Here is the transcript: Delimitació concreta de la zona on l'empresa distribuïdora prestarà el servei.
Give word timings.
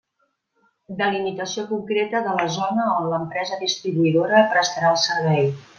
Delimitació 1.01 1.65
concreta 1.73 2.23
de 2.29 2.33
la 2.41 2.49
zona 2.57 2.89
on 2.95 3.09
l'empresa 3.13 3.63
distribuïdora 3.65 4.45
prestarà 4.57 4.95
el 4.97 5.03
servei. 5.09 5.51